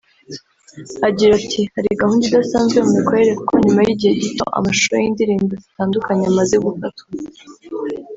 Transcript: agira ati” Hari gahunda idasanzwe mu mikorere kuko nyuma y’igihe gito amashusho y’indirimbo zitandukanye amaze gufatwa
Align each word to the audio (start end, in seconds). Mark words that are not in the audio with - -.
agira 1.07 1.31
ati” 1.39 1.61
Hari 1.75 1.99
gahunda 2.01 2.23
idasanzwe 2.25 2.77
mu 2.85 2.91
mikorere 2.97 3.31
kuko 3.39 3.53
nyuma 3.63 3.81
y’igihe 3.87 4.13
gito 4.23 4.45
amashusho 4.57 4.93
y’indirimbo 5.03 5.51
zitandukanye 5.63 6.25
amaze 6.31 6.55
gufatwa 6.65 7.05